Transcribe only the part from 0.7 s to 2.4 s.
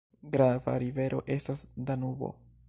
rivero estas Danubo.